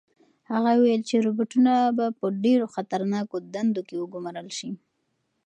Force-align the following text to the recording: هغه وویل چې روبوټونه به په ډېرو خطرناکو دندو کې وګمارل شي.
هغه 0.51 0.71
وویل 0.75 1.01
چې 1.09 1.15
روبوټونه 1.25 1.73
به 1.97 2.05
په 2.19 2.25
ډېرو 2.43 2.65
خطرناکو 2.75 3.35
دندو 3.53 3.81
کې 3.87 3.95
وګمارل 3.97 4.49
شي. 4.57 4.69